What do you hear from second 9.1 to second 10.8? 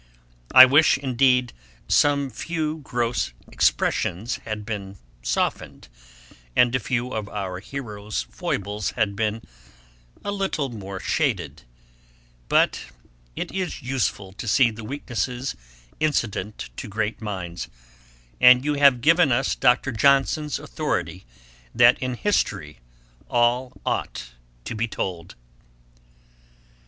been a little